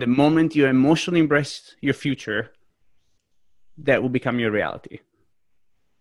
[0.00, 2.52] The moment you emotionally embrace your future,
[3.78, 5.00] that will become your reality.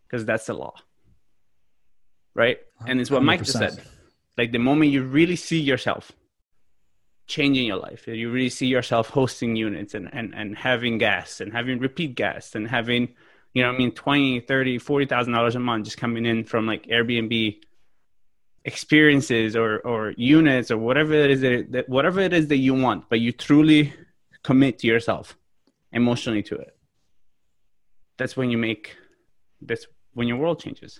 [0.05, 0.73] Because that's the law.
[2.33, 2.59] Right?
[2.85, 3.25] And it's what 100%.
[3.25, 3.81] Mike just said.
[4.37, 6.11] Like the moment you really see yourself
[7.25, 11.51] changing your life, you really see yourself hosting units and, and, and having guests and
[11.51, 13.09] having repeat guests and having,
[13.53, 17.59] you know, I mean, 20, 30, $40,000 a month just coming in from like Airbnb
[18.67, 23.09] experiences or or units or whatever it is that, whatever it is that you want
[23.09, 23.93] but you truly
[24.43, 25.37] commit to yourself
[25.93, 26.77] emotionally to it.
[28.17, 28.95] That's when you make
[29.61, 30.99] that's when your world changes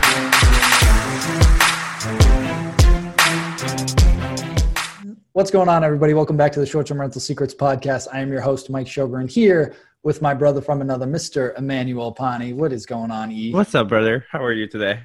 [5.41, 6.13] What's going on, everybody?
[6.13, 8.07] Welcome back to the Short Term Rental Secrets Podcast.
[8.13, 11.57] I am your host, Mike Sjogren, here with my brother from another, Mr.
[11.57, 12.53] Emmanuel Pani.
[12.53, 13.51] What is going on, E?
[13.51, 14.23] What's up, brother?
[14.29, 14.99] How are you today?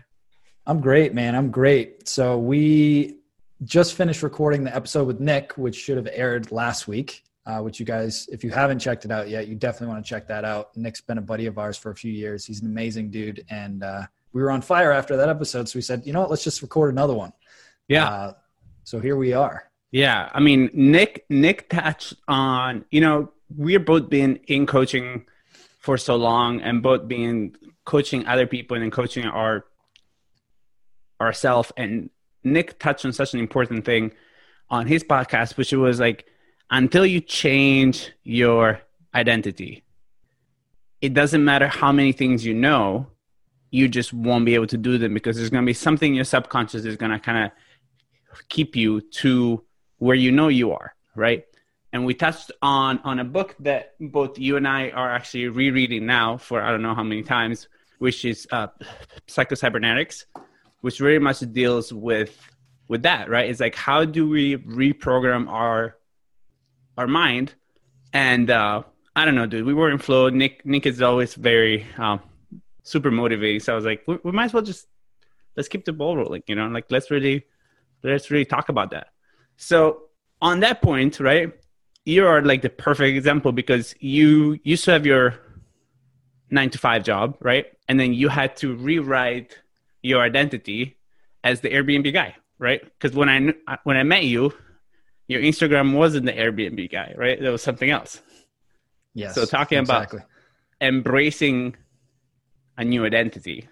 [0.66, 1.34] I'm great, man.
[1.34, 2.06] I'm great.
[2.06, 3.20] So, we
[3.64, 7.24] just finished recording the episode with Nick, which should have aired last week.
[7.46, 10.08] Uh, which you guys, if you haven't checked it out yet, you definitely want to
[10.08, 10.76] check that out.
[10.76, 12.44] Nick's been a buddy of ours for a few years.
[12.44, 13.42] He's an amazing dude.
[13.48, 14.02] And uh,
[14.34, 15.66] we were on fire after that episode.
[15.66, 17.32] So we said, you know what, let's just record another one.
[17.88, 18.10] Yeah.
[18.10, 18.32] Uh,
[18.84, 19.70] so here we are.
[19.96, 25.24] Yeah, I mean, Nick Nick touched on you know we're both been in coaching
[25.78, 29.64] for so long and both being coaching other people and coaching our
[31.18, 32.10] ourselves and
[32.44, 34.12] Nick touched on such an important thing
[34.68, 36.26] on his podcast which was like
[36.70, 38.82] until you change your
[39.14, 39.82] identity
[41.00, 43.06] it doesn't matter how many things you know
[43.70, 46.16] you just won't be able to do them because there's going to be something in
[46.16, 47.50] your subconscious is going to kind of
[48.50, 49.62] keep you to
[49.98, 51.44] where you know you are, right?
[51.92, 56.06] And we touched on on a book that both you and I are actually rereading
[56.06, 57.68] now for I don't know how many times,
[57.98, 58.68] which is uh,
[59.28, 60.24] Psychocybernetics,
[60.80, 62.36] which very much deals with
[62.88, 63.48] with that, right?
[63.48, 65.96] It's like how do we reprogram our
[66.98, 67.54] our mind?
[68.12, 68.82] And uh,
[69.14, 69.64] I don't know, dude.
[69.64, 70.28] We were in flow.
[70.28, 72.20] Nick Nick is always very um,
[72.82, 73.60] super motivating.
[73.60, 74.86] So I was like, we, we might as well just
[75.56, 77.46] let's keep the ball rolling, you know, like let's really
[78.02, 79.08] let's really talk about that.
[79.56, 80.02] So
[80.40, 81.52] on that point, right,
[82.04, 85.34] you are like the perfect example because you used to have your
[86.50, 87.66] nine to five job, right?
[87.88, 89.58] And then you had to rewrite
[90.02, 90.96] your identity
[91.42, 92.82] as the Airbnb guy, right?
[92.82, 94.52] Because when I when I met you,
[95.28, 97.40] your Instagram wasn't the Airbnb guy, right?
[97.40, 98.20] There was something else.
[99.14, 99.34] Yes.
[99.34, 100.18] So talking exactly.
[100.18, 100.28] about
[100.80, 101.76] embracing
[102.76, 103.68] a new identity.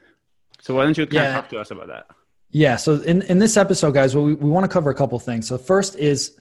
[0.60, 1.28] So why don't you kind yeah.
[1.28, 2.06] of talk to us about that?
[2.54, 2.76] Yeah.
[2.76, 5.48] So in, in this episode, guys, we, we want to cover a couple things.
[5.48, 6.38] So first is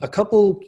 [0.00, 0.62] a couple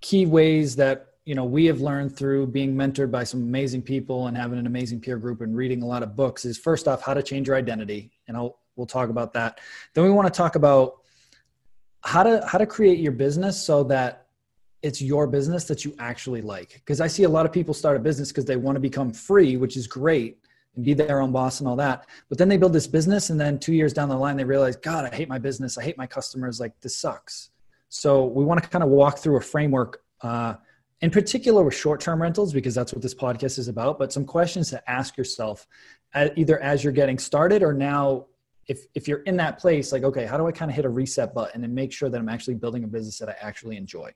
[0.00, 4.28] key ways that you know we have learned through being mentored by some amazing people
[4.28, 7.02] and having an amazing peer group and reading a lot of books is first off
[7.02, 9.58] how to change your identity and I'll we'll talk about that.
[9.92, 10.98] Then we want to talk about
[12.04, 14.28] how to how to create your business so that
[14.82, 17.96] it's your business that you actually like because I see a lot of people start
[17.96, 20.38] a business because they want to become free, which is great
[20.76, 22.06] and be their own boss and all that.
[22.28, 24.76] But then they build this business, and then two years down the line, they realize,
[24.76, 25.76] God, I hate my business.
[25.76, 26.60] I hate my customers.
[26.60, 27.50] Like this sucks.
[27.88, 30.54] So we want to kind of walk through a framework, uh,
[31.00, 33.98] in particular with short-term rentals, because that's what this podcast is about.
[33.98, 35.66] But some questions to ask yourself,
[36.14, 38.26] either as you're getting started or now.
[38.68, 40.88] If, if you're in that place, like, okay, how do I kind of hit a
[40.88, 44.12] reset button and make sure that I'm actually building a business that I actually enjoy?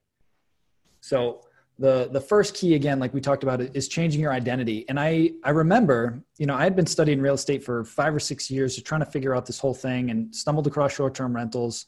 [1.00, 1.42] So,
[1.80, 4.84] the the first key again like we talked about is changing your identity.
[4.88, 8.20] And i i remember you know i had been studying real estate for five or
[8.20, 11.86] six years just trying to figure out this whole thing and stumbled across short-term rentals.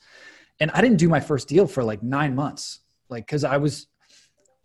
[0.61, 2.81] And i didn't do my first deal for like nine months
[3.11, 3.87] like because i was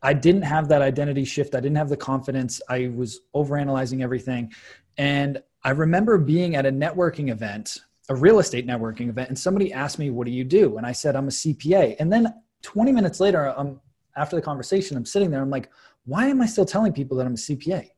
[0.01, 1.55] i didn't have that identity shift.
[1.55, 2.61] I didn't have the confidence.
[2.69, 4.53] I was overanalyzing everything.
[4.97, 7.77] And i remember being at a networking event
[8.09, 10.77] a real estate networking event and somebody asked me what do you do?
[10.77, 13.81] And i said i'm a cpa and then 20 minutes later i'm
[14.17, 15.69] after the conversation, I'm sitting there, I'm like,
[16.05, 17.91] why am I still telling people that I'm a CPA?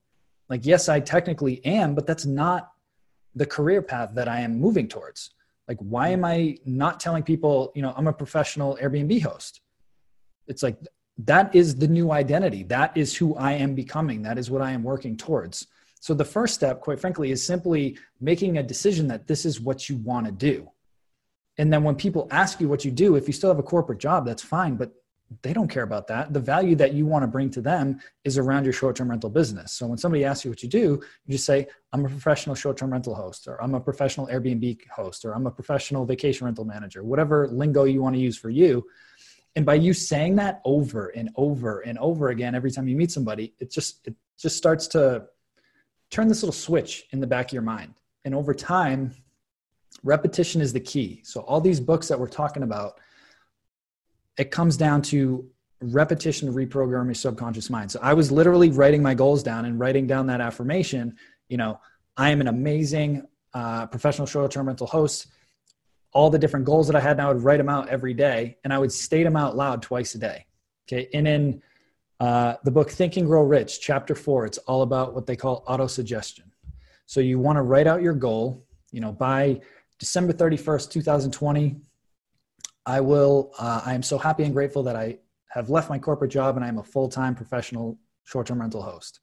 [0.49, 2.71] Like, yes, I technically am, but that's not
[3.35, 5.31] the career path that I am moving towards.
[5.67, 9.61] Like, why am I not telling people, you know, I'm a professional Airbnb host?
[10.47, 10.77] It's like,
[11.19, 12.63] that is the new identity.
[12.63, 14.21] That is who I am becoming.
[14.23, 15.67] That is what I am working towards.
[15.99, 19.89] So, the first step, quite frankly, is simply making a decision that this is what
[19.89, 20.71] you want to do.
[21.57, 23.99] And then when people ask you what you do, if you still have a corporate
[23.99, 24.93] job, that's fine, but
[25.41, 26.33] they don't care about that.
[26.33, 29.29] The value that you want to bring to them is around your short term rental
[29.29, 29.73] business.
[29.73, 32.77] So when somebody asks you what you do, you just say, I'm a professional short
[32.77, 36.65] term rental host, or I'm a professional Airbnb host, or I'm a professional vacation rental
[36.65, 38.85] manager, whatever lingo you want to use for you.
[39.55, 43.11] And by you saying that over and over and over again every time you meet
[43.11, 45.25] somebody, it just it just starts to
[46.09, 47.93] turn this little switch in the back of your mind.
[48.25, 49.13] And over time,
[50.03, 51.21] repetition is the key.
[51.23, 52.99] So all these books that we're talking about,
[54.39, 55.45] it comes down to
[55.81, 57.91] repetition to reprogram your subconscious mind.
[57.91, 61.17] So I was literally writing my goals down and writing down that affirmation.
[61.49, 61.79] You know,
[62.15, 65.27] I am an amazing uh, professional short-term rental host.
[66.13, 68.57] All the different goals that I had, and I would write them out every day,
[68.63, 70.45] and I would state them out loud twice a day.
[70.87, 71.61] Okay, and in
[72.19, 75.63] uh, the book Think and Grow Rich, chapter four, it's all about what they call
[75.65, 76.45] autosuggestion.
[77.05, 78.65] So you want to write out your goal.
[78.91, 79.61] You know, by
[79.99, 81.75] December 31st, 2020,
[82.89, 85.19] I will, uh, I am so happy and grateful that I
[85.49, 88.81] have left my corporate job and I am a full time professional short term rental
[88.81, 89.19] host.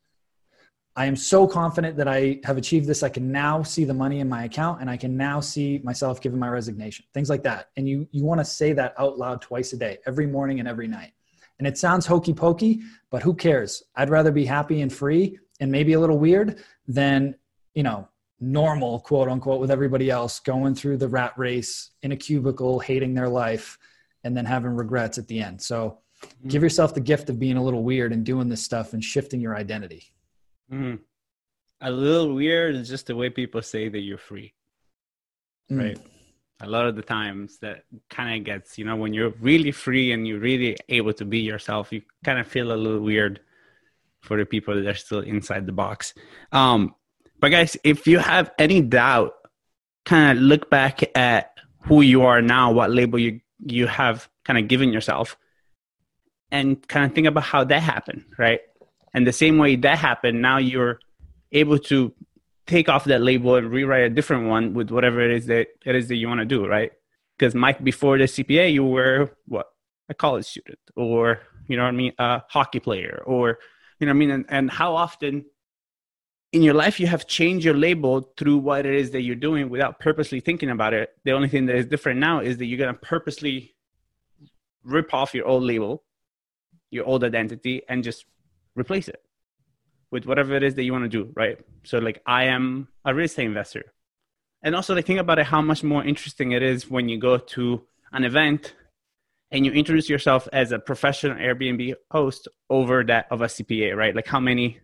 [0.94, 3.02] I am so confident that I have achieved this.
[3.02, 6.20] I can now see the money in my account and I can now see myself
[6.20, 7.70] giving my resignation, things like that.
[7.76, 10.68] And you, you want to say that out loud twice a day, every morning and
[10.68, 11.10] every night.
[11.58, 13.82] And it sounds hokey pokey, but who cares?
[13.96, 17.34] I'd rather be happy and free and maybe a little weird than,
[17.74, 18.08] you know,
[18.40, 23.14] normal, quote unquote, with everybody else going through the rat race in a cubicle, hating
[23.14, 23.78] their life,
[24.24, 25.62] and then having regrets at the end.
[25.62, 26.48] So mm-hmm.
[26.48, 29.40] give yourself the gift of being a little weird and doing this stuff and shifting
[29.40, 30.12] your identity.
[30.72, 30.98] Mm.
[31.80, 34.54] A little weird is just the way people say that you're free,
[35.70, 35.78] mm.
[35.78, 35.98] right?
[36.60, 40.12] A lot of the times that kind of gets, you know, when you're really free
[40.12, 43.40] and you're really able to be yourself, you kind of feel a little weird
[44.22, 46.14] for the people that are still inside the box.
[46.52, 46.94] Um,
[47.40, 49.34] but guys, if you have any doubt,
[50.04, 51.52] kind of look back at
[51.82, 55.36] who you are now, what label you you have kind of given yourself,
[56.50, 58.60] and kind of think about how that happened, right?
[59.14, 61.00] And the same way that happened, now you're
[61.52, 62.12] able to
[62.66, 65.94] take off that label and rewrite a different one with whatever it is that it
[65.94, 66.92] is that you want to do, right?
[67.38, 69.66] Because Mike, before the CPA, you were what
[70.08, 73.58] a college student, or you know what I mean, a hockey player, or
[73.98, 75.44] you know what I mean, and, and how often
[76.56, 79.68] in your life you have changed your label through what it is that you're doing
[79.68, 81.10] without purposely thinking about it.
[81.24, 83.74] The only thing that is different now is that you're going to purposely
[84.82, 86.02] rip off your old label
[86.90, 88.24] your old identity and just
[88.74, 89.20] replace it
[90.10, 91.58] with whatever it is that you want to do right?
[91.84, 93.84] So like i am a real estate investor.
[94.62, 97.36] And also like think about it how much more interesting it is when you go
[97.36, 97.82] to
[98.12, 98.74] an event
[99.50, 104.16] and you introduce yourself as a professional airbnb host over that of a cpa right?
[104.16, 104.80] Like how many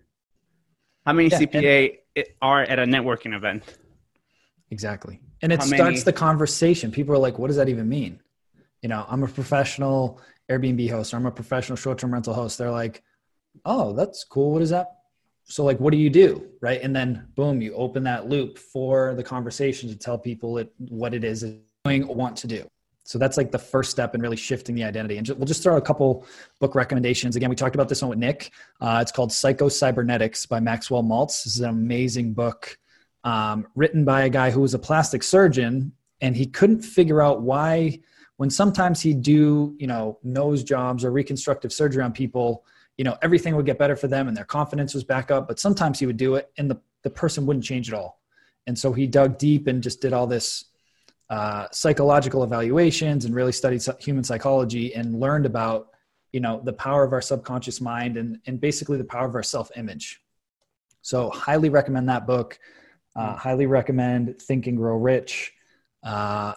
[1.06, 3.78] how many yeah, CPA and, are at a networking event?
[4.70, 5.20] Exactly.
[5.42, 6.00] And it How starts many?
[6.00, 6.92] the conversation.
[6.92, 8.20] People are like, what does that even mean?
[8.80, 10.20] You know, I'm a professional
[10.50, 12.58] Airbnb host or I'm a professional short term rental host.
[12.58, 13.02] They're like,
[13.64, 14.52] oh, that's cool.
[14.52, 14.88] What is that?
[15.44, 16.46] So, like, what do you do?
[16.60, 16.80] Right.
[16.80, 21.14] And then, boom, you open that loop for the conversation to tell people it, what
[21.14, 21.44] it is
[21.84, 22.66] doing or want to do.
[23.12, 25.18] So that's like the first step in really shifting the identity.
[25.18, 26.24] And we'll just throw a couple
[26.60, 27.36] book recommendations.
[27.36, 28.52] Again, we talked about this one with Nick.
[28.80, 31.44] Uh, it's called Psycho Cybernetics by Maxwell Maltz.
[31.44, 32.78] This is an amazing book
[33.22, 35.92] um, written by a guy who was a plastic surgeon,
[36.22, 38.00] and he couldn't figure out why,
[38.38, 42.64] when sometimes he'd do, you know, nose jobs or reconstructive surgery on people,
[42.96, 45.46] you know, everything would get better for them and their confidence was back up.
[45.46, 48.22] But sometimes he would do it and the, the person wouldn't change at all.
[48.66, 50.64] And so he dug deep and just did all this
[51.30, 55.88] uh, psychological evaluations and really studied human psychology and learned about
[56.32, 59.42] you know the power of our subconscious mind and, and basically the power of our
[59.42, 60.20] self-image.
[61.02, 62.58] So highly recommend that book.
[63.14, 65.52] Uh, highly recommend think and grow rich.
[66.02, 66.54] Uh,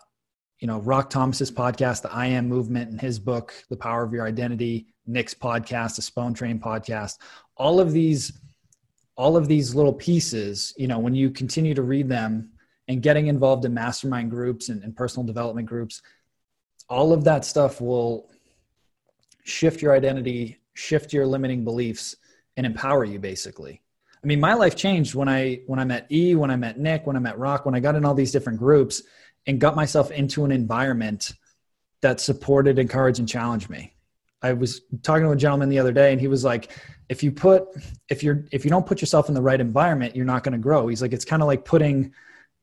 [0.60, 4.14] you know rock thomas's podcast the i am movement and his book the power of
[4.14, 7.18] your identity nick's podcast the spone train podcast.
[7.58, 8.40] All of these
[9.18, 12.50] all of these little pieces you know when you continue to read them
[12.88, 16.02] and getting involved in mastermind groups and, and personal development groups
[16.90, 18.30] all of that stuff will
[19.44, 22.16] shift your identity shift your limiting beliefs
[22.58, 23.82] and empower you basically.
[24.24, 27.06] I mean my life changed when i when i met e when i met nick
[27.06, 29.04] when i met rock when i got in all these different groups
[29.48, 31.34] and got myself into an environment
[32.02, 33.94] that supported encouraged and challenged me.
[34.42, 36.72] I was talking to a gentleman the other day and he was like
[37.10, 37.66] if you put
[38.10, 40.60] if you're if you don't put yourself in the right environment you're not going to
[40.60, 40.88] grow.
[40.88, 42.14] He's like it's kind of like putting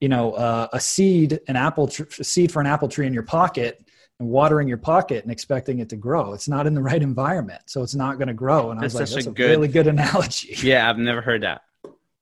[0.02, 3.14] you know uh, a seed an apple tr- a seed for an apple tree in
[3.14, 3.85] your pocket
[4.18, 7.62] and watering your pocket and expecting it to grow it's not in the right environment
[7.66, 9.87] so it's not going to grow and i was like that's a, good, really good
[9.87, 11.62] analogy yeah i've never heard that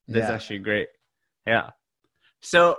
[0.06, 0.34] that's yeah.
[0.34, 0.88] actually great
[1.46, 1.70] yeah
[2.40, 2.78] so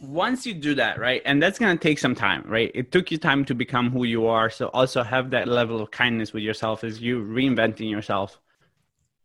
[0.00, 2.70] once you do that, right, and that's gonna take some time, right?
[2.74, 4.50] It took you time to become who you are.
[4.50, 8.38] So also have that level of kindness with yourself as you reinventing yourself.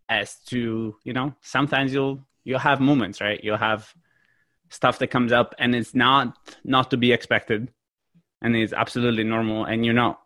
[0.07, 3.43] As to you know, sometimes you'll you'll have moments, right?
[3.43, 3.93] You'll have
[4.69, 7.71] stuff that comes up, and it's not not to be expected,
[8.41, 9.65] and it's absolutely normal.
[9.65, 10.21] And you're not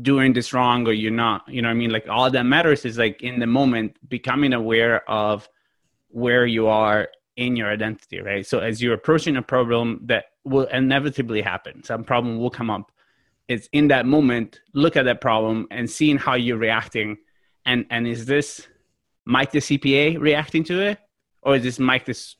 [0.00, 2.98] doing this wrong, or you're not, you know, I mean, like all that matters is
[2.98, 5.48] like in the moment becoming aware of
[6.08, 8.46] where you are in your identity, right?
[8.46, 12.90] So as you're approaching a problem that will inevitably happen, some problem will come up.
[13.48, 17.18] It's in that moment, look at that problem and seeing how you're reacting.
[17.64, 18.66] And and is this
[19.24, 20.98] Mike the CPA reacting to it?
[21.42, 22.36] Or is this Mike this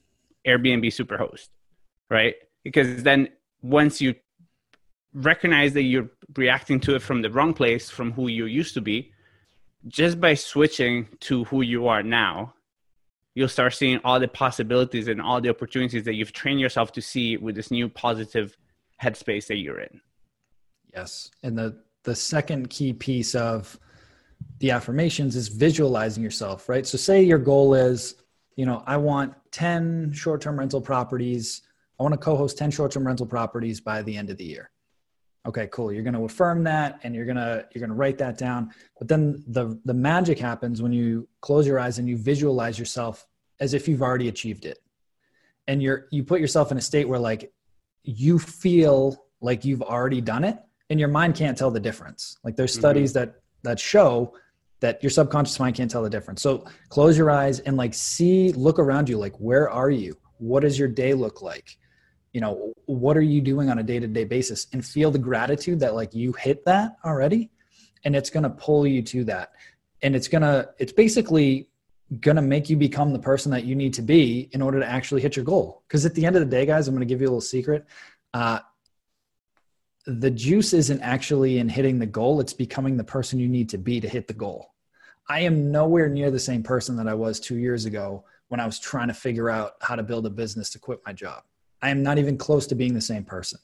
[0.46, 1.48] Airbnb superhost?
[2.10, 2.34] Right?
[2.62, 3.28] Because then
[3.62, 4.14] once you
[5.12, 8.80] recognize that you're reacting to it from the wrong place, from who you used to
[8.80, 9.12] be,
[9.88, 12.54] just by switching to who you are now,
[13.34, 17.02] you'll start seeing all the possibilities and all the opportunities that you've trained yourself to
[17.02, 18.56] see with this new positive
[19.02, 20.00] headspace that you're in.
[20.92, 21.30] Yes.
[21.42, 23.78] And the the second key piece of
[24.60, 26.86] the affirmations is visualizing yourself, right?
[26.86, 28.14] So say your goal is,
[28.54, 31.62] you know, I want 10 short-term rental properties.
[31.98, 34.70] I want to co-host 10 short-term rental properties by the end of the year.
[35.46, 35.90] Okay, cool.
[35.90, 38.70] You're going to affirm that and you're going to you're going to write that down.
[38.98, 43.26] But then the the magic happens when you close your eyes and you visualize yourself
[43.58, 44.78] as if you've already achieved it.
[45.68, 47.50] And you're you put yourself in a state where like
[48.02, 50.58] you feel like you've already done it
[50.90, 52.36] and your mind can't tell the difference.
[52.44, 52.80] Like there's mm-hmm.
[52.80, 53.30] studies mm-hmm.
[53.30, 54.34] that that show
[54.80, 56.42] that your subconscious mind can't tell the difference.
[56.42, 60.16] So close your eyes and like see look around you like where are you?
[60.38, 61.78] What does your day look like?
[62.36, 65.94] you know what are you doing on a day-to-day basis and feel the gratitude that
[65.94, 67.50] like you hit that already
[68.04, 69.52] and it's going to pull you to that
[70.02, 71.66] and it's going to it's basically
[72.20, 74.86] going to make you become the person that you need to be in order to
[74.86, 77.10] actually hit your goal because at the end of the day guys i'm going to
[77.10, 77.86] give you a little secret
[78.34, 78.58] uh,
[80.06, 83.78] the juice isn't actually in hitting the goal it's becoming the person you need to
[83.78, 84.72] be to hit the goal
[85.28, 88.66] i am nowhere near the same person that i was two years ago when i
[88.66, 91.42] was trying to figure out how to build a business to quit my job
[91.82, 93.60] I am not even close to being the same person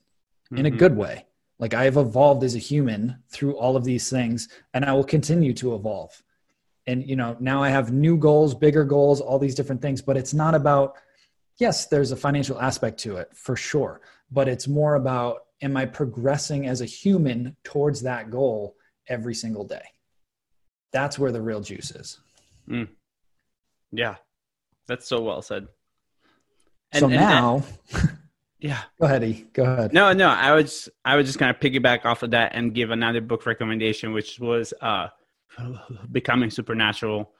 [0.47, 0.59] mm-hmm.
[0.59, 0.79] in a mm-hmm.
[0.79, 1.27] good way.
[1.59, 5.05] Like I have evolved as a human through all of these things and I will
[5.05, 6.23] continue to evolve.
[6.87, 10.17] And you know, now I have new goals, bigger goals, all these different things, but
[10.17, 10.95] it's not about
[11.59, 15.87] yes, there's a financial aspect to it for sure, but it's more about am I
[15.87, 18.77] progressing as a human towards that goal
[19.09, 19.85] every single day?
[20.93, 22.19] That's where the real juice is.
[22.69, 22.89] Mm.
[23.93, 24.17] Yeah.
[24.89, 25.69] That's so well said.
[26.93, 27.65] And, so and, now,
[27.95, 28.19] and,
[28.61, 28.83] yeah.
[29.01, 29.47] Go ahead, e.
[29.55, 29.95] Go ahead.
[29.95, 30.29] No, no.
[30.29, 34.13] I was I was just gonna piggyback off of that and give another book recommendation,
[34.13, 35.09] which was uh,
[36.13, 37.31] "Becoming Supernatural"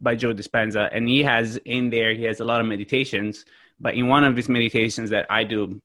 [0.00, 3.44] by Joe Dispenza, and he has in there he has a lot of meditations.
[3.78, 5.82] But in one of his meditations that I do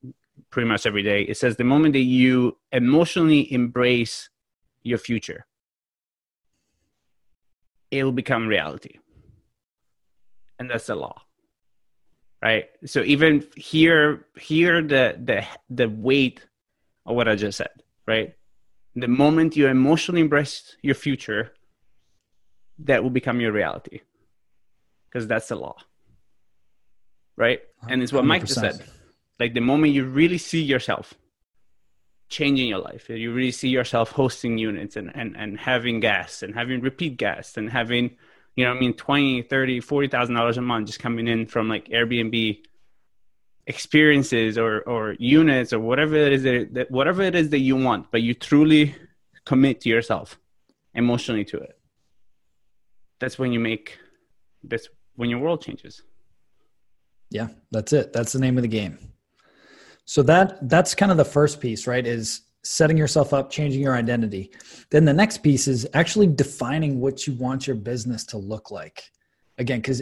[0.52, 4.30] pretty much every day, it says the moment that you emotionally embrace
[4.84, 5.46] your future,
[7.90, 9.00] it will become reality,
[10.60, 11.22] and that's the law
[12.42, 12.66] right?
[12.86, 16.46] So even here here the the the weight
[17.06, 17.70] of what i just said
[18.08, 18.34] right?
[18.96, 21.54] The moment you emotionally embrace your future
[22.80, 24.02] that will become your reality
[25.08, 25.76] because that's the law
[27.38, 27.62] right?
[27.88, 28.28] And it's what 100%.
[28.28, 28.84] mike just said
[29.42, 31.14] like the moment you really see yourself
[32.30, 36.56] changing your life you really see yourself hosting units and and, and having guests and
[36.56, 38.06] having repeat guests and having
[38.56, 41.68] you know i mean 20 30 40 thousand dollars a month just coming in from
[41.68, 42.62] like airbnb
[43.68, 47.76] experiences or or units or whatever it is that, that whatever it is that you
[47.76, 48.96] want but you truly
[49.46, 50.40] commit to yourself
[50.94, 51.78] emotionally to it.
[53.20, 53.98] That's when you make
[54.64, 56.04] that's when your world changes.
[57.30, 58.14] Yeah that's it.
[58.14, 58.98] That's the name of the game
[60.06, 63.96] so that that's kind of the first piece right is setting yourself up, changing your
[63.96, 64.52] identity.
[64.92, 69.12] Then the next piece is actually defining what you want your business to look like.
[69.58, 70.02] Again, because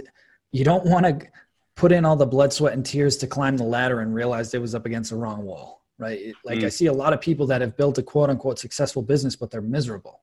[0.51, 1.27] you don't want to
[1.75, 4.61] put in all the blood, sweat, and tears to climb the ladder and realize it
[4.61, 6.33] was up against the wrong wall, right?
[6.43, 6.65] Like mm.
[6.65, 9.49] I see a lot of people that have built a quote unquote successful business, but
[9.51, 10.21] they're miserable.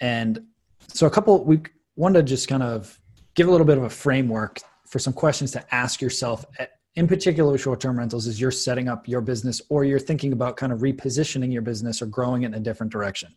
[0.00, 0.42] And
[0.88, 1.62] so a couple, we
[1.96, 3.00] wanted to just kind of
[3.34, 7.06] give a little bit of a framework for some questions to ask yourself at, in
[7.06, 10.72] particular with short-term rentals is you're setting up your business or you're thinking about kind
[10.72, 13.34] of repositioning your business or growing it in a different direction.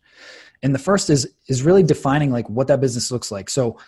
[0.62, 3.50] And the first is is really defining like what that business looks like.
[3.50, 3.78] So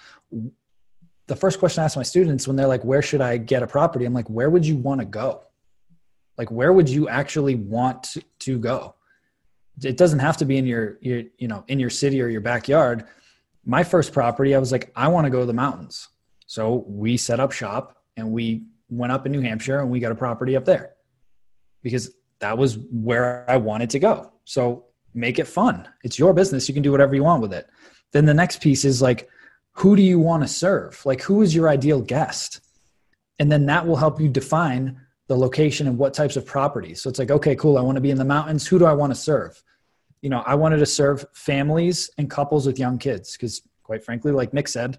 [1.27, 3.67] the first question i ask my students when they're like where should i get a
[3.67, 4.05] property?
[4.05, 5.43] I'm like where would you want to go?
[6.37, 8.95] Like where would you actually want to, go?
[9.83, 12.43] It doesn't have to be in your, your you know in your city or your
[12.43, 13.07] backyard.
[13.65, 16.09] My first property i was like i want to go to the mountains.
[16.47, 20.13] So we set up shop and we went up in New Hampshire and we got
[20.13, 20.95] a property up there
[21.83, 22.11] because
[22.41, 24.33] that was where I wanted to go.
[24.45, 25.89] So make it fun.
[26.03, 26.69] It's your business.
[26.69, 27.69] You can do whatever you want with it.
[28.13, 29.29] Then the next piece is like,
[29.73, 31.05] who do you want to serve?
[31.05, 32.61] Like, who is your ideal guest?
[33.41, 37.03] And then that will help you define the location and what types of properties.
[37.03, 37.79] So it's like, okay, cool.
[37.79, 38.67] I want to be in the mountains.
[38.67, 39.61] Who do I want to serve?
[40.23, 44.33] You know, I wanted to serve families and couples with young kids because, quite frankly,
[44.33, 44.99] like Nick said,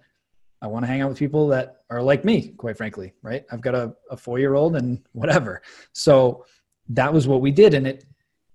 [0.66, 3.46] I want to hang out with people that are like me, quite frankly, right?
[3.52, 5.62] I've got a, a four year old and whatever.
[5.94, 6.44] So
[6.90, 7.76] that was what we did.
[7.76, 8.06] And it,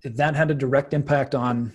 [0.02, 1.72] that had a direct impact on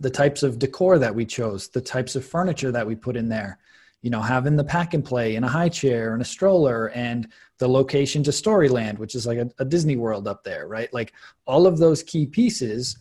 [0.00, 3.30] the types of decor that we chose, the types of furniture that we put in
[3.30, 3.58] there,
[4.02, 7.26] you know, having the pack and play and a high chair and a stroller and
[7.56, 10.92] the location to Storyland, which is like a, a Disney World up there, right?
[10.92, 11.14] Like
[11.46, 12.98] all of those key pieces.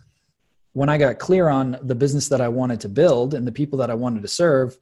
[0.71, 3.79] When I got clear on the business that I wanted to build and the people
[3.79, 4.77] that I wanted to serve,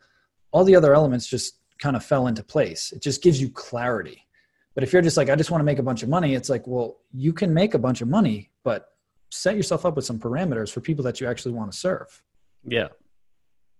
[0.55, 2.93] all the other elements just kind of fell into place.
[2.93, 4.25] It just gives you clarity.
[4.73, 6.47] But if you're just like, I just want to make a bunch of money, it's
[6.47, 8.87] like, well, you can make a bunch of money, but
[9.31, 12.23] set yourself up with some parameters for people that you actually want to serve.
[12.63, 12.87] Yeah.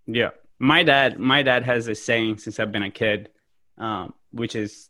[0.05, 0.31] Yeah.
[0.59, 3.29] My dad, my dad has a saying since I've been a kid,
[3.77, 4.89] um, which is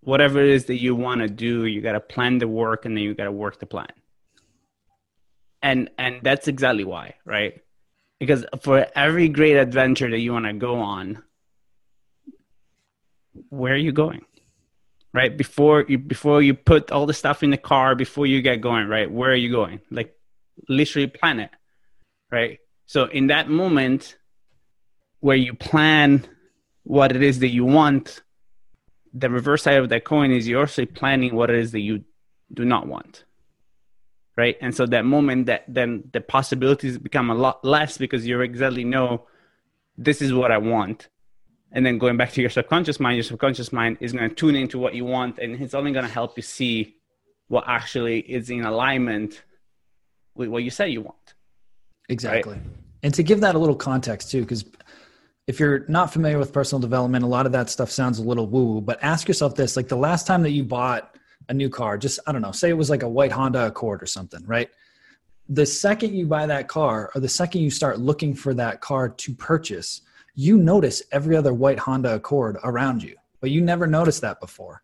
[0.00, 2.96] whatever it is that you want to do, you got to plan the work and
[2.96, 3.92] then you got to work the plan.
[5.62, 7.60] And, and that's exactly why, right?
[8.20, 11.22] Because for every great adventure that you want to go on,
[13.48, 14.24] where are you going?
[15.14, 15.34] right?
[15.34, 18.88] Before you before you put all the stuff in the car before you get going
[18.88, 19.10] right?
[19.10, 19.80] Where are you going?
[19.90, 20.14] Like
[20.68, 21.50] literally plan it
[22.30, 22.58] right?
[22.86, 24.18] So in that moment
[25.20, 26.26] where you plan
[26.82, 28.20] what it is that you want
[29.14, 32.04] the reverse side of that coin is you're also planning what it is that you
[32.52, 33.24] do not want
[34.36, 34.56] right?
[34.60, 38.84] And so that moment that then the possibilities become a lot less because you exactly
[38.84, 39.26] know
[39.96, 41.08] this is what i want.
[41.70, 44.54] And then going back to your subconscious mind your subconscious mind is going to tune
[44.56, 46.96] into what you want and it's only going to help you see
[47.48, 49.42] what actually is in alignment
[50.34, 51.34] with what you say you want
[52.08, 52.54] exactly.
[52.54, 52.62] Right?
[53.02, 54.64] and to give that a little context too because
[55.46, 58.46] if you're not familiar with personal development a lot of that stuff sounds a little
[58.46, 61.16] woo woo but ask yourself this like the last time that you bought
[61.48, 64.02] a new car just i don't know say it was like a white honda accord
[64.02, 64.70] or something right
[65.48, 69.08] the second you buy that car or the second you start looking for that car
[69.08, 70.00] to purchase
[70.34, 74.82] you notice every other white Honda Accord around you, but you never noticed that before.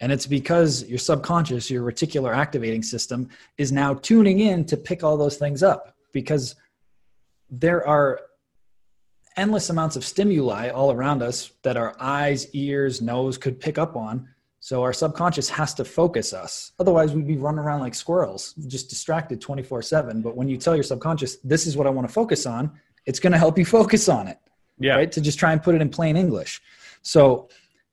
[0.00, 5.04] And it's because your subconscious, your reticular activating system, is now tuning in to pick
[5.04, 6.56] all those things up because
[7.50, 8.20] there are
[9.36, 13.94] endless amounts of stimuli all around us that our eyes, ears, nose could pick up
[13.94, 14.28] on.
[14.60, 16.72] So our subconscious has to focus us.
[16.78, 20.20] Otherwise, we'd be running around like squirrels, just distracted 24 7.
[20.22, 22.70] But when you tell your subconscious, this is what I want to focus on,
[23.06, 24.38] it's going to help you focus on it
[24.80, 24.96] yeah.
[24.96, 25.12] right?
[25.12, 26.60] To just try and put it in plain English.
[27.02, 27.48] So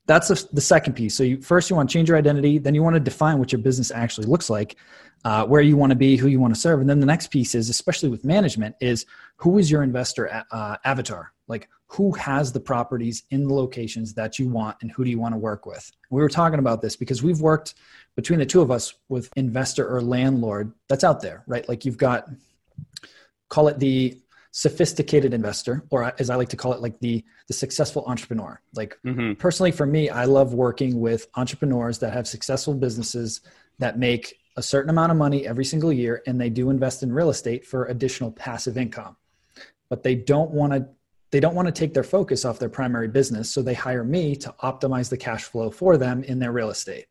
[0.07, 1.15] that's the, the second piece.
[1.15, 3.51] So you, first you want to change your identity, then you want to define what
[3.51, 4.77] your business actually looks like,
[5.25, 7.27] uh, where you want to be, who you want to serve, and then the next
[7.27, 11.33] piece is, especially with management, is who is your investor uh, avatar?
[11.47, 15.19] Like who has the properties in the locations that you want, and who do you
[15.19, 15.89] want to work with?
[16.09, 17.75] We were talking about this because we've worked
[18.15, 21.67] between the two of us with investor or landlord that's out there, right?
[21.69, 22.29] Like you've got
[23.49, 24.17] call it the
[24.51, 28.97] sophisticated investor or as i like to call it like the the successful entrepreneur like
[29.05, 29.33] mm-hmm.
[29.33, 33.41] personally for me i love working with entrepreneurs that have successful businesses
[33.77, 37.11] that make a certain amount of money every single year and they do invest in
[37.11, 39.15] real estate for additional passive income
[39.89, 40.87] but they don't want to
[41.29, 44.35] they don't want to take their focus off their primary business so they hire me
[44.35, 47.07] to optimize the cash flow for them in their real estate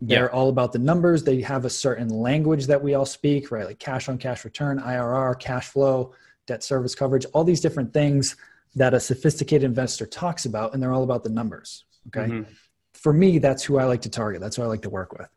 [0.00, 0.38] they're yeah.
[0.38, 3.78] all about the numbers they have a certain language that we all speak right like
[3.78, 6.12] cash on cash return irr cash flow
[6.48, 8.34] debt service coverage, all these different things
[8.74, 11.84] that a sophisticated investor talks about, and they're all about the numbers.
[12.08, 12.32] Okay.
[12.32, 12.52] Mm-hmm.
[12.94, 14.40] For me, that's who I like to target.
[14.40, 15.28] That's who I like to work with.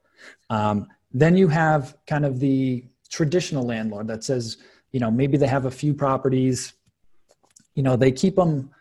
[0.50, 4.58] Um, then you have kind of the traditional landlord that says,
[4.92, 6.74] you know, maybe they have a few properties,
[7.76, 8.72] you know, they keep them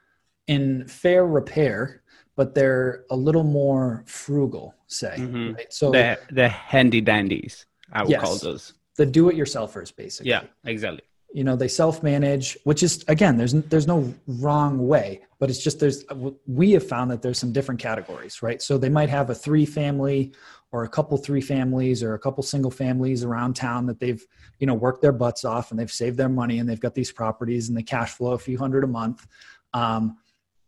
[0.46, 2.02] in fair repair,
[2.36, 5.14] but they're a little more frugal, say.
[5.16, 5.54] Mm-hmm.
[5.54, 5.72] Right?
[5.72, 8.74] So the, the handy dandies, I would yes, call those.
[8.96, 10.30] The do it yourselfers, basically.
[10.30, 15.48] Yeah, exactly you know they self-manage which is again there's there's no wrong way but
[15.48, 16.04] it's just there's
[16.46, 19.64] we have found that there's some different categories right so they might have a three
[19.64, 20.32] family
[20.72, 24.24] or a couple three families or a couple single families around town that they've
[24.58, 27.12] you know worked their butts off and they've saved their money and they've got these
[27.12, 29.26] properties and the cash flow a few hundred a month
[29.74, 30.16] um,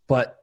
[0.08, 0.38] but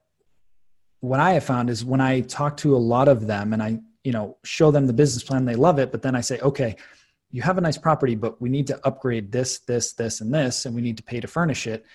[1.01, 3.79] what i have found is when i talk to a lot of them and i
[4.03, 6.75] you know show them the business plan they love it but then i say okay
[7.31, 10.65] you have a nice property, but we need to upgrade this, this, this, and this,
[10.65, 11.85] and we need to pay to furnish it.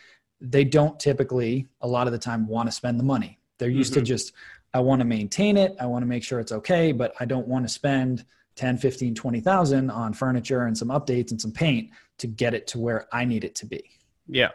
[0.41, 3.39] They don't typically, a lot of the time, want to spend the money.
[3.59, 4.01] They're used mm-hmm.
[4.01, 4.33] to just,
[4.75, 5.77] I want to maintain it.
[5.81, 8.25] I want to make sure it's okay, but I don't want to spend
[8.57, 12.79] 10, 15, 20,000 on furniture and some updates and some paint to get it to
[12.79, 13.85] where I need it to be.
[14.27, 14.51] Yeah.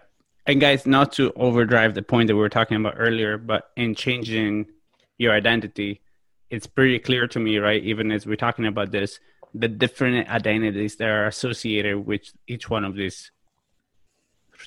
[0.45, 3.95] And guys, not to overdrive the point that we were talking about earlier, but in
[3.95, 4.67] changing
[5.17, 6.01] your identity,
[6.49, 7.83] it's pretty clear to me, right?
[7.83, 9.19] Even as we're talking about this,
[9.53, 13.31] the different identities that are associated with each one of these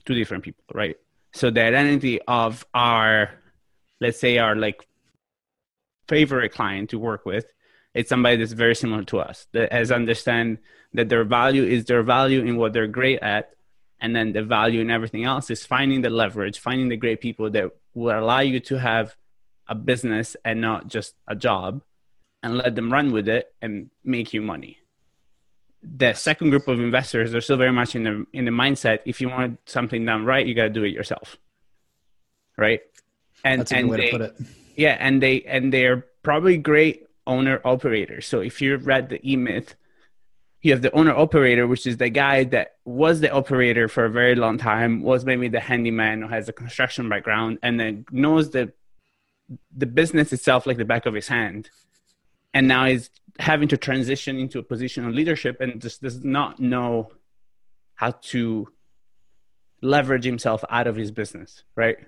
[0.05, 0.97] two different people, right?
[1.33, 3.31] So the identity of our,
[4.01, 4.87] let's say, our like
[6.09, 7.47] favorite client to work with,
[7.95, 10.59] it's somebody that's very similar to us that has understand
[10.95, 13.55] that their value is their value in what they're great at,
[14.01, 17.51] and then the value in everything else is finding the leverage, finding the great people
[17.51, 19.15] that will allow you to have
[19.69, 21.83] a business and not just a job
[22.43, 24.79] and let them run with it and make you money.
[25.83, 29.21] The second group of investors are still very much in the in the mindset if
[29.21, 31.37] you want something done right, you got to do it yourself.
[32.57, 32.81] Right?
[33.45, 34.37] And That's a and way they, to put it.
[34.83, 38.27] Yeah, and they and they're probably great owner operators.
[38.27, 39.77] So if you read the E Myth,
[40.63, 44.11] you have the owner operator, which is the guy that was the operator for a
[44.11, 48.51] very long time, was maybe the handyman or has a construction background, and then knows
[48.51, 48.73] the
[49.77, 51.71] the business itself like the back of his hand
[52.55, 56.61] and now he's having to transition into a position of leadership and just does not
[56.61, 57.11] know
[57.95, 58.69] how to
[59.83, 61.99] leverage himself out of his business right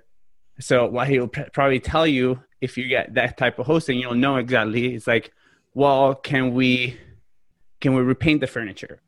[0.61, 4.37] so what he'll probably tell you if you get that type of hosting you'll know
[4.37, 5.33] exactly it's like
[5.75, 6.99] well can we
[7.85, 9.03] can we repaint the furniture?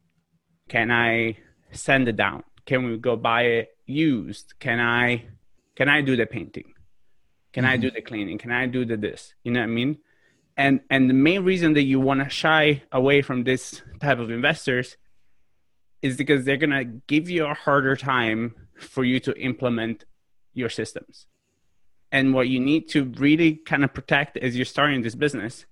[0.68, 1.38] Can i
[1.72, 2.44] send it down?
[2.66, 4.52] Can we go buy it used?
[4.60, 5.24] Can i
[5.76, 6.74] can i do the painting?
[7.54, 7.72] Can mm-hmm.
[7.72, 8.36] i do the cleaning?
[8.36, 9.32] Can i do the this?
[9.44, 9.96] You know what i mean?
[10.58, 14.30] And and the main reason that you want to shy away from this type of
[14.30, 14.98] investors
[16.02, 20.04] is because they're going to give you a harder time for you to implement
[20.52, 21.26] your systems
[22.12, 25.66] and what you need to really kind of protect as you're starting this business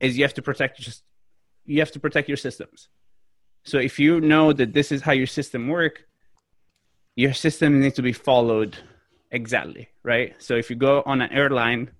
[0.00, 1.02] is you have to protect just
[1.64, 2.88] you have to protect your systems
[3.64, 6.04] so if you know that this is how your system work
[7.16, 8.76] your system needs to be followed
[9.30, 11.90] exactly right so if you go on an airline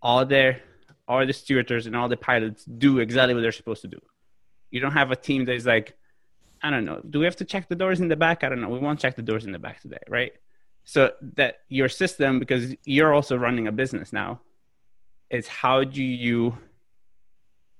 [0.00, 0.60] all their
[1.08, 4.00] all the stewards and all the pilots do exactly what they're supposed to do.
[4.70, 5.94] You don't have a team that is like,
[6.62, 8.44] I don't know, do we have to check the doors in the back?
[8.44, 8.68] I don't know.
[8.68, 10.32] We won't check the doors in the back today, right?
[10.84, 14.40] So that your system, because you're also running a business now,
[15.30, 16.58] is how do you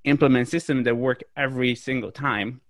[0.05, 2.61] implement systems that work every single time?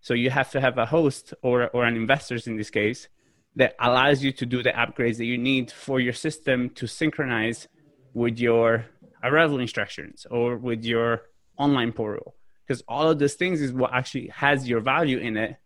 [0.00, 3.08] So you have to have a host or or an investors in this case
[3.56, 7.68] that allows you to do the upgrades that you need for your system to synchronize
[8.14, 8.86] with your
[9.22, 11.22] arrival instructions or with your
[11.58, 12.34] online portal
[12.66, 15.56] because all of these things is what actually has your value in it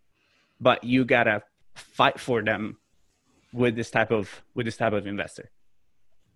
[0.61, 1.43] but you gotta
[1.75, 2.77] fight for them
[3.55, 5.51] with this type of with this type of investor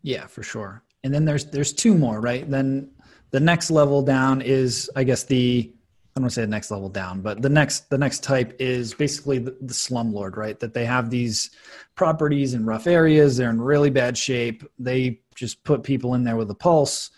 [0.02, 2.90] yeah for sure and then there's there's two more right then
[3.30, 5.70] the next level down is i guess the
[6.18, 8.56] I don't want to say the next level down, but the next the next type
[8.58, 10.58] is basically the, the slumlord, right?
[10.58, 11.50] That they have these
[11.94, 14.64] properties in rough areas, they're in really bad shape.
[14.80, 17.10] They just put people in there with a pulse.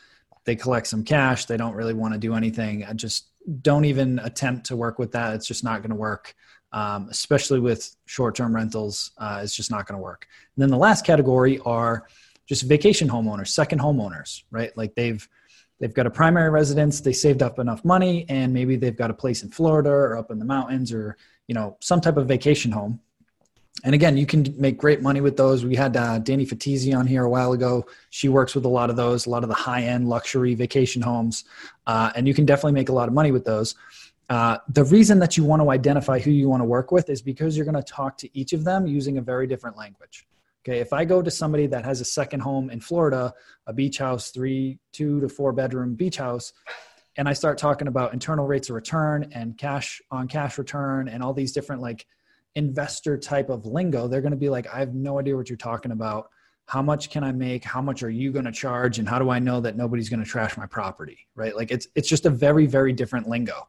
[0.44, 1.46] They collect some cash.
[1.46, 2.84] They don't really want to do anything.
[2.84, 3.28] I just
[3.62, 5.34] don't even attempt to work with that.
[5.34, 6.34] It's just not going to work.
[6.72, 10.28] Um, especially with short-term rentals, uh, it's just not going to work.
[10.54, 12.06] And then the last category are
[12.46, 14.76] just vacation homeowners, second homeowners, right?
[14.76, 15.28] Like they've
[15.78, 19.14] they've got a primary residence, they saved up enough money, and maybe they've got a
[19.14, 21.16] place in Florida or up in the mountains or
[21.48, 23.00] you know some type of vacation home.
[23.84, 25.64] And again, you can make great money with those.
[25.64, 27.86] We had uh, Danny Fatizzi on here a while ago.
[28.10, 31.44] She works with a lot of those, a lot of the high-end luxury vacation homes,
[31.86, 33.74] uh, and you can definitely make a lot of money with those.
[34.30, 37.20] Uh, the reason that you want to identify who you want to work with is
[37.20, 40.28] because you're going to talk to each of them using a very different language.
[40.62, 43.34] Okay, if I go to somebody that has a second home in Florida,
[43.66, 46.52] a beach house, three, two to four bedroom beach house,
[47.16, 51.24] and I start talking about internal rates of return and cash on cash return and
[51.24, 52.06] all these different like
[52.54, 55.56] investor type of lingo, they're going to be like, I have no idea what you're
[55.56, 56.28] talking about.
[56.66, 57.64] How much can I make?
[57.64, 59.00] How much are you going to charge?
[59.00, 61.26] And how do I know that nobody's going to trash my property?
[61.34, 61.56] Right?
[61.56, 63.66] Like it's it's just a very very different lingo.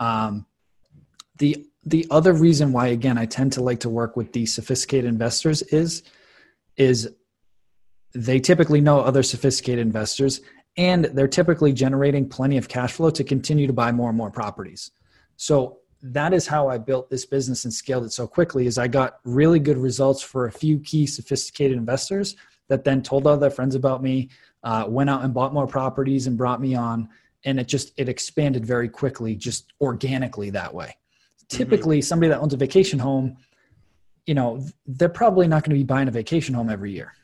[0.00, 0.46] Um,
[1.38, 5.08] the the other reason why again I tend to like to work with these sophisticated
[5.08, 6.02] investors is
[6.76, 7.10] is
[8.14, 10.40] they typically know other sophisticated investors
[10.76, 14.30] and they're typically generating plenty of cash flow to continue to buy more and more
[14.30, 14.92] properties.
[15.36, 18.86] So that is how I built this business and scaled it so quickly is I
[18.86, 22.36] got really good results for a few key sophisticated investors
[22.68, 24.28] that then told all their friends about me,
[24.62, 27.08] uh, went out and bought more properties and brought me on.
[27.44, 30.96] And it just, it expanded very quickly, just organically that way.
[30.96, 31.56] Mm-hmm.
[31.56, 33.36] Typically somebody that owns a vacation home,
[34.26, 37.14] you know, they're probably not going to be buying a vacation home every year.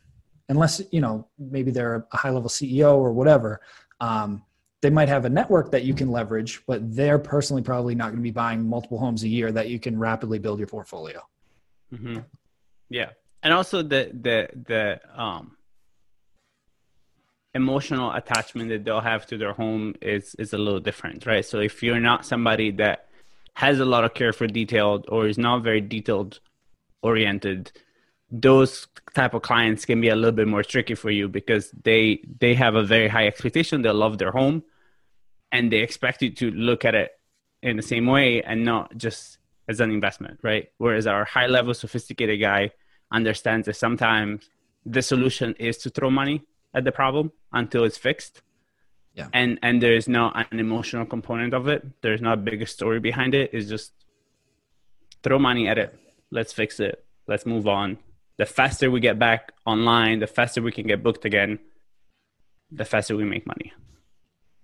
[0.48, 3.61] unless you know maybe they're a high level ceo or whatever
[4.00, 4.42] um,
[4.83, 8.16] they might have a network that you can leverage but they're personally probably not going
[8.16, 11.20] to be buying multiple homes a year that you can rapidly build your portfolio
[11.92, 12.18] mm-hmm.
[12.90, 13.11] yeah
[13.42, 15.54] and also the the the um
[17.55, 21.45] emotional attachment that they'll have to their home is is a little different right?
[21.45, 23.09] So if you're not somebody that
[23.55, 26.40] has a lot of care for detailed or is not very detailed
[27.03, 27.71] oriented
[28.31, 32.21] those type of clients can be a little bit more tricky for you because they
[32.40, 33.83] they have a very high expectation.
[33.83, 34.64] They love their home
[35.53, 37.12] and they expect you to look at it
[37.62, 39.38] in the same way and not just
[39.69, 40.69] as an investment right?
[40.79, 42.73] Whereas our high level sophisticated guy
[43.12, 44.51] understands that sometimes
[44.85, 46.43] the solution is to throw money
[46.75, 48.43] at the problem until it's fixed
[49.15, 52.67] yeah and and there is no an emotional component of it there's not a bigger
[52.67, 53.93] story behind it it's just
[55.23, 55.99] throw money at it
[56.31, 57.99] let's fix it let's move on
[58.37, 61.59] the faster we get back online, the faster we can get booked again,
[62.71, 63.73] the faster we make money.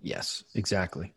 [0.00, 1.12] Yes, exactly.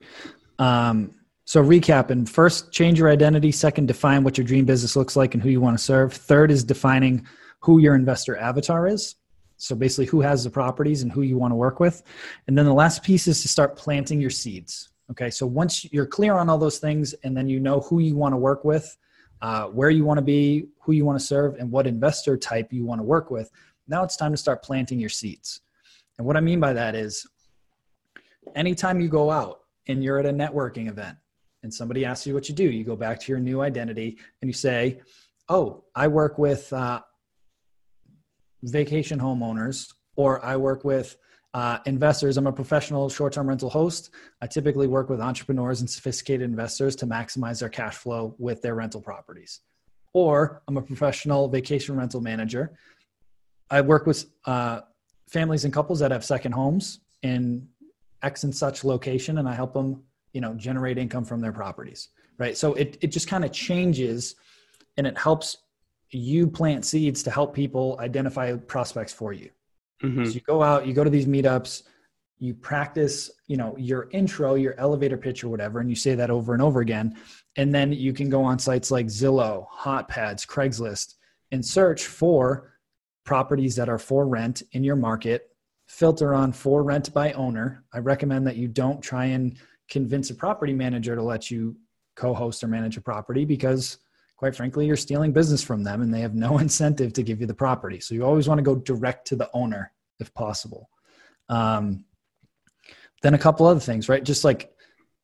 [0.59, 3.51] Um, so recapping first, change your identity.
[3.51, 6.13] Second, define what your dream business looks like and who you want to serve.
[6.13, 7.25] Third is defining
[7.59, 9.15] who your investor avatar is.
[9.63, 12.03] So basically, who has the properties and who you want to work with.
[12.47, 14.89] And then the last piece is to start planting your seeds.
[15.11, 18.15] Okay, so once you're clear on all those things and then you know who you
[18.15, 18.97] want to work with,
[19.41, 22.73] uh, where you want to be, who you want to serve, and what investor type
[22.73, 23.51] you want to work with.
[23.87, 25.61] Now it's time to start planting your seeds.
[26.17, 27.25] And what I mean by that is
[28.55, 31.17] anytime you go out and you're at a networking event
[31.63, 34.49] and somebody asks you what you do, you go back to your new identity and
[34.49, 34.99] you say,
[35.49, 37.01] Oh, I work with uh,
[38.63, 41.17] vacation homeowners, or I work with
[41.53, 42.37] uh, investors.
[42.37, 44.09] I'm a professional short term rental host.
[44.41, 48.75] I typically work with entrepreneurs and sophisticated investors to maximize their cash flow with their
[48.75, 49.59] rental properties.
[50.13, 52.77] Or I'm a professional vacation rental manager.
[53.69, 54.81] I work with uh,
[55.29, 57.67] families and couples that have second homes in
[58.21, 62.09] X and such location, and I help them, you know, generate income from their properties.
[62.39, 62.57] Right.
[62.57, 64.35] So it, it just kind of changes
[64.97, 65.57] and it helps
[66.13, 69.49] you plant seeds to help people identify prospects for you.
[70.03, 70.25] Mm-hmm.
[70.25, 71.83] So you go out, you go to these meetups,
[72.39, 76.29] you practice, you know, your intro, your elevator pitch or whatever, and you say that
[76.29, 77.15] over and over again.
[77.55, 81.15] And then you can go on sites like Zillow, Hotpads, Craigslist,
[81.51, 82.73] and search for
[83.23, 85.49] properties that are for rent in your market.
[85.87, 87.83] Filter on for rent by owner.
[87.93, 89.57] I recommend that you don't try and
[89.89, 91.77] convince a property manager to let you
[92.15, 93.99] co-host or manage a property because
[94.43, 97.47] quite frankly, you're stealing business from them and they have no incentive to give you
[97.47, 98.01] the property.
[98.01, 100.89] So you always want to go direct to the owner if possible.
[101.47, 102.03] Um,
[103.21, 104.21] then a couple other things, right?
[104.21, 104.73] Just like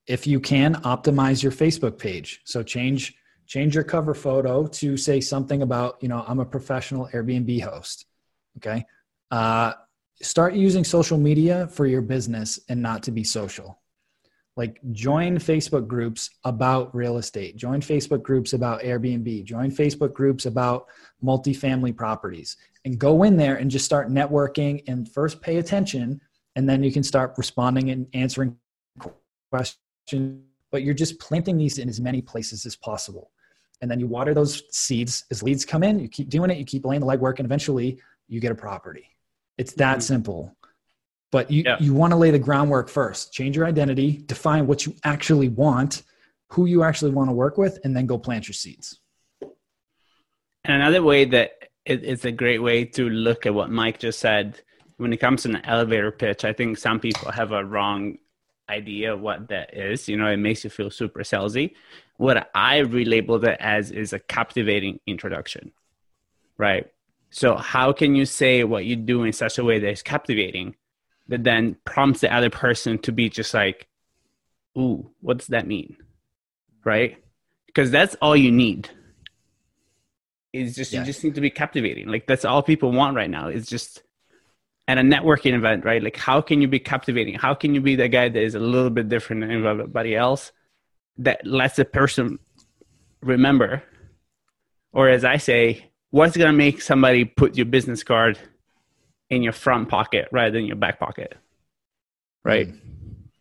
[0.08, 2.40] if you can optimize your Facebook page.
[2.46, 3.14] So change
[3.46, 8.06] change your cover photo to say something about, you know, I'm a professional Airbnb host.
[8.56, 8.86] Okay.
[9.32, 9.74] Uh,
[10.22, 13.82] start using social media for your business and not to be social
[14.60, 17.56] like join facebook groups about real estate.
[17.56, 19.46] Join facebook groups about airbnb.
[19.46, 20.88] Join facebook groups about
[21.24, 22.58] multifamily properties.
[22.84, 26.20] And go in there and just start networking and first pay attention
[26.58, 28.58] and then you can start responding and answering
[29.50, 30.44] questions.
[30.72, 33.32] But you're just planting these in as many places as possible.
[33.80, 35.24] And then you water those seeds.
[35.32, 36.58] As leads come in you keep doing it.
[36.58, 39.06] You keep laying the legwork and eventually you get a property.
[39.58, 40.02] It's that mm-hmm.
[40.02, 40.58] simple
[41.32, 41.78] but you, yeah.
[41.80, 43.34] you want to lay the groundwork first.
[43.34, 46.04] Change your identity define what you actually want
[46.52, 49.00] who you actually want to work with and then go plant your seeds.
[49.42, 51.52] And another way that
[51.86, 54.62] it, it's a great way to look at what mike just said
[54.98, 58.18] when it comes to an elevator pitch i think some people have a wrong
[58.70, 61.74] idea what that is you know it makes you feel super salesy.
[62.18, 65.72] What i relabeled it as is a captivating introduction
[66.60, 66.88] right?
[67.32, 70.76] So how can you say what you do in such a way that is captivating
[71.30, 73.88] that then prompts the other person to be just like,
[74.78, 75.96] ooh, what does that mean?
[76.84, 77.18] Right?
[77.68, 78.90] Because that's all you need.
[80.52, 82.08] Is just you just need to be captivating.
[82.08, 83.50] Like that's all people want right now.
[83.50, 84.02] It's just
[84.88, 86.02] at a networking event, right?
[86.02, 87.36] Like how can you be captivating?
[87.36, 90.52] How can you be the guy that is a little bit different than everybody else
[91.20, 92.40] that lets the person
[93.22, 93.84] remember?
[94.92, 98.40] Or as I say, what's gonna make somebody put your business card
[99.30, 101.36] in your front pocket rather than your back pocket.
[102.44, 102.70] Right.
[102.70, 102.80] Mm.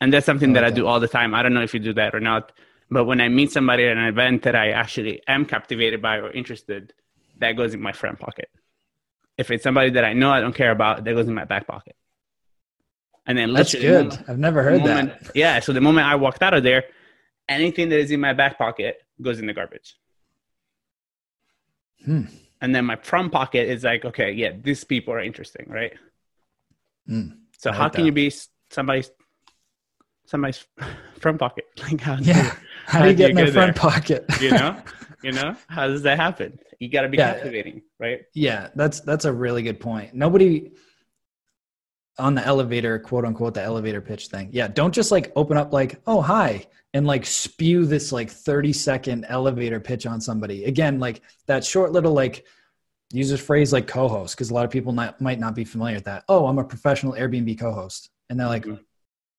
[0.01, 1.35] And that's something that I do all the time.
[1.35, 2.53] I don't know if you do that or not,
[2.90, 6.31] but when I meet somebody at an event that I actually am captivated by or
[6.31, 6.92] interested,
[7.38, 8.48] that goes in my front pocket.
[9.37, 11.66] If it's somebody that I know I don't care about, that goes in my back
[11.66, 11.96] pocket.
[13.27, 14.09] And then let's that's good.
[14.09, 15.37] Moment, I've never heard moment, that.
[15.37, 15.61] Yeah.
[15.61, 16.85] So the moment I walked out of there,
[17.48, 19.96] anything that is in my back pocket goes in the garbage.
[22.05, 22.22] Hmm.
[22.61, 25.92] And then my front pocket is like, okay, yeah, these people are interesting, right?
[27.09, 28.07] Mm, so how like can that.
[28.07, 28.33] you be
[28.71, 29.11] somebody's
[30.27, 30.64] somebody's
[31.21, 31.64] front pocket?
[31.83, 32.16] Like how?
[32.16, 32.44] do Yeah.
[32.44, 32.51] you-
[32.87, 33.90] How do you get you in their front there?
[33.90, 34.25] pocket?
[34.40, 34.77] you know,
[35.23, 36.59] you know, how does that happen?
[36.81, 37.35] You got to be Yeah.
[37.35, 38.21] captivating, right?
[38.35, 40.14] Yeah, that's that's a really good point.
[40.14, 40.73] Nobody
[42.18, 44.48] on the elevator, quote unquote, the elevator pitch thing.
[44.52, 48.72] Yeah, don't just like open up like, oh hi, and like spew this like 30
[48.72, 50.64] second elevator pitch on somebody.
[50.64, 52.44] Again, like that short little like
[53.12, 55.94] use a phrase like co-host, because a lot of people not, might not be familiar
[55.96, 56.24] with that.
[56.28, 58.11] Oh, I'm a professional Airbnb co-host.
[58.28, 58.81] And they're like, Mhm.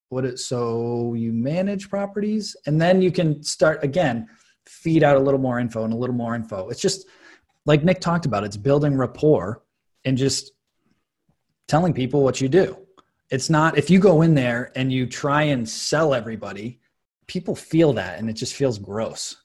[0.09, 2.55] what is so you manage properties?
[2.65, 4.27] And then you can start again,
[4.65, 6.69] feed out a little more info and a little more info.
[6.69, 7.07] It's just
[7.65, 9.63] like Nick talked about, it's building rapport
[10.05, 10.51] and just
[11.69, 12.77] telling people what you do.
[13.29, 16.79] It's not if you go in there and you try and sell everybody,
[17.27, 19.37] people feel that and it just feels gross.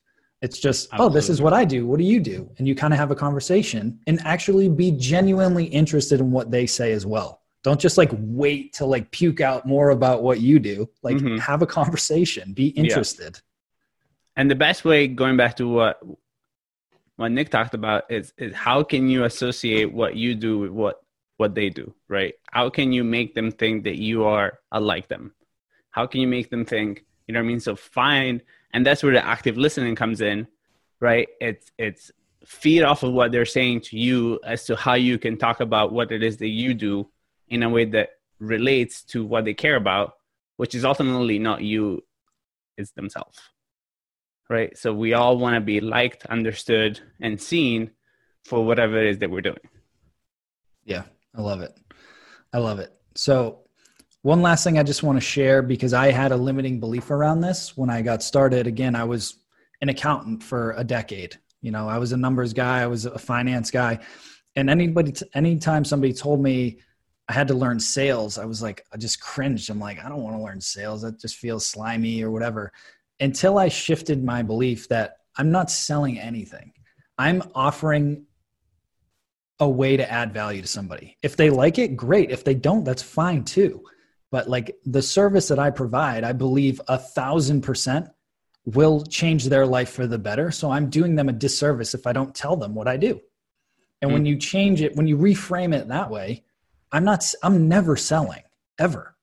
[0.42, 1.86] It's just, oh, this is what I do.
[1.86, 2.50] What do you do?
[2.58, 6.66] And you kind of have a conversation and actually be genuinely interested in what they
[6.66, 7.40] say as well.
[7.62, 10.90] Don't just like wait to like puke out more about what you do.
[11.02, 11.38] Like Mhm.
[11.38, 13.40] have a conversation, be interested.
[14.36, 16.02] And the best way, going back to what
[17.16, 21.03] what Nick talked about, is is how can you associate what you do with what
[21.36, 22.34] what they do, right?
[22.50, 25.34] How can you make them think that you are like them?
[25.90, 27.60] How can you make them think, you know what I mean?
[27.60, 28.42] So find,
[28.72, 30.46] and that's where the active listening comes in,
[31.00, 31.28] right?
[31.40, 32.10] It's it's
[32.44, 35.92] feed off of what they're saying to you as to how you can talk about
[35.92, 37.08] what it is that you do
[37.48, 40.14] in a way that relates to what they care about,
[40.56, 42.02] which is ultimately not you,
[42.76, 43.40] it's themselves
[44.48, 44.76] right?
[44.76, 47.90] So we all want to be liked, understood, and seen
[48.44, 49.56] for whatever it is that we're doing.
[50.84, 51.78] Yeah, I love it.
[52.52, 52.92] I love it.
[53.14, 53.60] So,
[54.22, 57.42] one last thing I just want to share because I had a limiting belief around
[57.42, 58.66] this when I got started.
[58.66, 59.36] Again, I was
[59.82, 61.36] an accountant for a decade.
[61.60, 63.98] You know, I was a numbers guy, I was a finance guy.
[64.56, 66.78] And anybody, anytime somebody told me
[67.28, 69.68] I had to learn sales, I was like, I just cringed.
[69.68, 71.02] I'm like, I don't want to learn sales.
[71.02, 72.72] That just feels slimy or whatever.
[73.20, 76.72] Until I shifted my belief that I'm not selling anything,
[77.18, 78.24] I'm offering
[79.60, 81.16] a way to add value to somebody.
[81.22, 82.30] If they like it, great.
[82.30, 83.84] If they don't, that's fine too.
[84.30, 88.08] But like the service that I provide, I believe a thousand percent
[88.64, 90.50] will change their life for the better.
[90.50, 93.20] So I'm doing them a disservice if I don't tell them what I do.
[94.02, 94.26] And when hmm.
[94.26, 96.44] you change it, when you reframe it that way,
[96.90, 98.42] I'm not, I'm never selling
[98.78, 99.14] ever.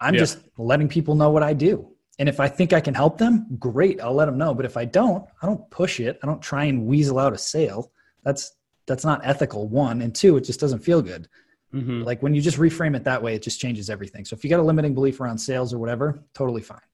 [0.00, 0.20] I'm Yeah.
[0.20, 1.88] just letting people know what I do.
[2.18, 4.54] And if I think I can help them, great, I'll let them know.
[4.54, 6.18] But if I don't, I don't push it.
[6.22, 7.90] I don't try and weasel out a sale.
[8.22, 8.52] That's
[8.92, 9.66] that's not ethical.
[9.68, 11.26] One and two, it just doesn't feel good.
[11.72, 12.04] Mhm.
[12.04, 14.26] Like when you just reframe it that way, it just changes everything.
[14.26, 16.86] So if you got a limiting belief around sales or whatever, totally fine.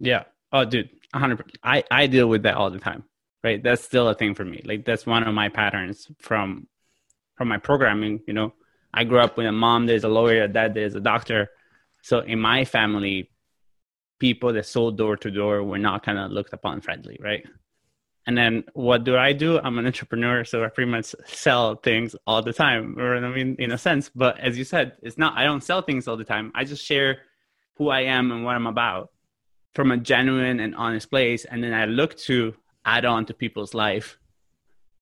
[0.00, 0.24] Yeah.
[0.52, 1.58] Oh, dude, 100.
[1.62, 3.04] I I deal with that all the time.
[3.42, 3.62] Right.
[3.62, 4.62] That's still a thing for me.
[4.64, 6.66] Like that's one of my patterns from
[7.36, 8.22] from my programming.
[8.26, 8.54] You know,
[8.94, 9.84] I grew up with a mom.
[9.86, 10.44] There's a lawyer.
[10.44, 10.72] A dad.
[10.72, 11.50] There's a doctor.
[12.00, 13.30] So in my family,
[14.18, 17.44] people that sold door to door were not kind of looked upon friendly, right?
[18.26, 19.58] And then what do I do?
[19.58, 23.56] I'm an entrepreneur, so I pretty much sell things all the time, or I mean,
[23.58, 24.10] in a sense.
[24.14, 25.36] But as you said, it's not.
[25.36, 26.50] I don't sell things all the time.
[26.54, 27.18] I just share
[27.74, 29.10] who I am and what I'm about
[29.74, 33.74] from a genuine and honest place, and then I look to add on to people's
[33.74, 34.18] life.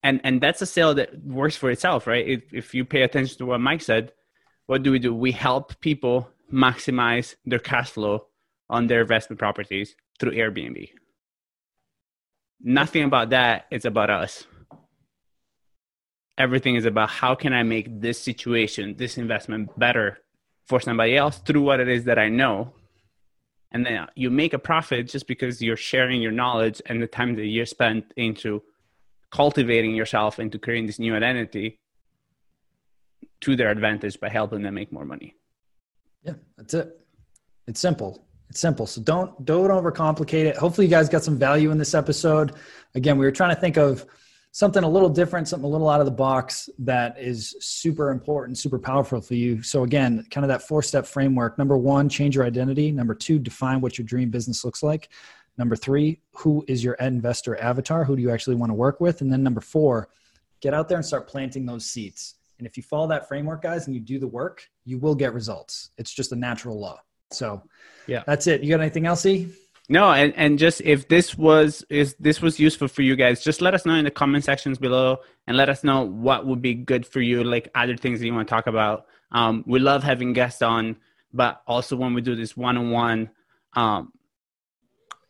[0.02, 2.26] And and that's a sale that works for itself, right?
[2.26, 4.12] If if you pay attention to what Mike said,
[4.66, 5.14] what do we do?
[5.14, 8.26] We help people maximize their cash flow
[8.68, 10.90] on their investment properties through Airbnb.
[12.62, 14.46] Nothing about that is about us.
[16.38, 20.18] Everything is about how can I make this situation, this investment better
[20.66, 22.72] for somebody else through what it is that I know.
[23.72, 27.34] And then you make a profit just because you're sharing your knowledge and the time
[27.36, 28.62] that you spent into
[29.32, 31.80] cultivating yourself into creating this new identity
[33.40, 35.34] to their advantage by helping them make more money.
[36.22, 37.00] Yeah, that's it.
[37.66, 38.24] It's simple.
[38.52, 38.86] It's simple.
[38.86, 40.58] So don't don't overcomplicate it.
[40.58, 42.52] Hopefully you guys got some value in this episode.
[42.94, 44.04] Again, we were trying to think of
[44.50, 48.58] something a little different, something a little out of the box that is super important,
[48.58, 49.62] super powerful for you.
[49.62, 51.56] So again, kind of that four-step framework.
[51.56, 52.92] Number 1, change your identity.
[52.92, 55.08] Number 2, define what your dream business looks like.
[55.56, 58.04] Number 3, who is your investor avatar?
[58.04, 59.22] Who do you actually want to work with?
[59.22, 60.10] And then number 4,
[60.60, 62.34] get out there and start planting those seeds.
[62.58, 65.32] And if you follow that framework, guys, and you do the work, you will get
[65.32, 65.88] results.
[65.96, 67.00] It's just a natural law.
[67.34, 67.62] So,
[68.06, 68.22] Yeah.
[68.26, 68.62] that's it.
[68.62, 69.48] You got anything else, E?
[69.88, 73.60] No, and, and just if this was is this was useful for you guys, just
[73.60, 76.74] let us know in the comment sections below and let us know what would be
[76.74, 79.06] good for you, like other things that you want to talk about.
[79.32, 80.96] Um, we love having guests on,
[81.32, 83.30] but also when we do this one-on-one
[83.74, 84.12] um,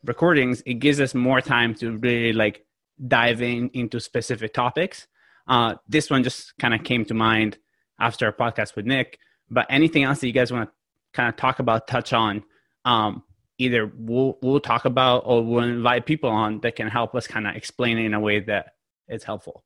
[0.05, 2.65] recordings, it gives us more time to really like
[3.09, 5.07] dive in into specific topics.
[5.49, 7.59] Uh, this one just kind of came to mind
[7.99, 9.19] after a podcast with Nick.
[9.51, 10.75] But anything else that you guys want to
[11.13, 12.43] kind of talk about, touch on,
[12.85, 13.23] um,
[13.59, 17.47] either we'll we'll talk about or we'll invite people on that can help us kind
[17.47, 18.75] of explain it in a way that
[19.09, 19.63] is helpful.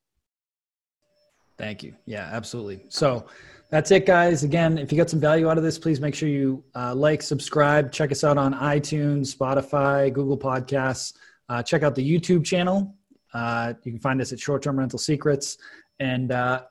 [1.56, 1.94] Thank you.
[2.04, 2.84] Yeah, absolutely.
[2.88, 3.26] So
[3.70, 4.44] that's it, guys.
[4.44, 7.22] Again, if you got some value out of this, please make sure you uh, like,
[7.22, 11.14] subscribe, check us out on iTunes, Spotify, Google Podcasts.
[11.48, 12.94] Uh, check out the YouTube channel.
[13.32, 15.58] Uh, you can find us at Short Term Rental Secrets.
[15.98, 16.62] And uh,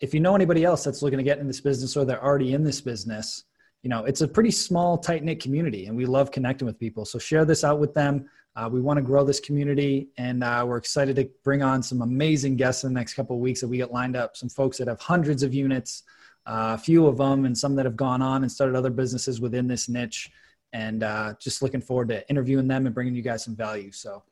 [0.00, 2.54] if you know anybody else that's looking to get in this business or they're already
[2.54, 3.44] in this business,
[3.82, 7.04] you know, it's a pretty small, tight knit community, and we love connecting with people.
[7.04, 8.28] So share this out with them.
[8.56, 12.02] Uh, we want to grow this community, and uh, we're excited to bring on some
[12.02, 14.36] amazing guests in the next couple of weeks that we get lined up.
[14.36, 16.02] Some folks that have hundreds of units,
[16.44, 19.40] uh, a few of them, and some that have gone on and started other businesses
[19.40, 20.30] within this niche.
[20.72, 23.92] And uh, just looking forward to interviewing them and bringing you guys some value.
[23.92, 24.24] So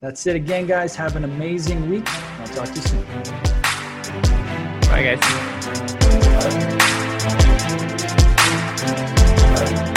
[0.00, 0.94] that's it again, guys.
[0.94, 2.06] Have an amazing week.
[2.06, 3.04] I'll talk to you soon.
[4.88, 7.03] Bye, guys.
[8.76, 9.93] Bye.